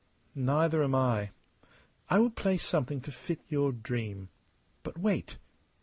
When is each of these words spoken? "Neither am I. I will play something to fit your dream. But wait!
"Neither 0.33 0.83
am 0.83 0.95
I. 0.95 1.29
I 2.09 2.17
will 2.17 2.31
play 2.31 2.57
something 2.57 3.01
to 3.01 3.11
fit 3.11 3.41
your 3.49 3.71
dream. 3.71 4.29
But 4.81 4.97
wait! 4.97 5.37